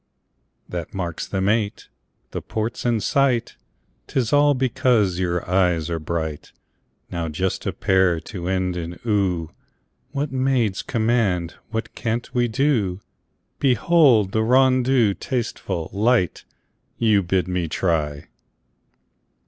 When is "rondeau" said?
14.41-15.13